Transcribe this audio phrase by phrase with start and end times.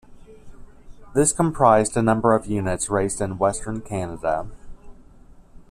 [1.13, 4.47] This comprised a number of units raised in western Canada.